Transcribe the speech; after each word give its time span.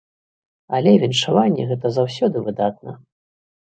Але 0.77 0.93
віншаванні 1.05 1.69
гэта 1.75 1.87
заўсёды 2.01 2.37
выдатна. 2.51 2.91